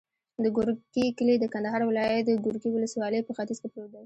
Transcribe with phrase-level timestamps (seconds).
[0.43, 3.99] د ګورکي کلی د کندهار ولایت، ګورکي ولسوالي په ختیځ کې پروت دی.